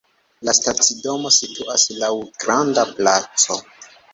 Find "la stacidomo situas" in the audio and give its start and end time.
0.47-1.85